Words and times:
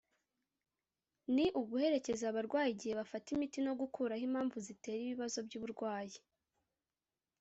ni 1.35 1.45
uguherekeza 1.61 2.23
abarwayi 2.27 2.69
igihe 2.75 2.93
bafata 2.99 3.27
imiti 3.35 3.57
no 3.65 3.73
gukuraho 3.81 4.23
impamvu 4.27 4.57
zitera 4.67 4.99
ibibazo 5.05 5.37
by’uburwayi 5.45 6.17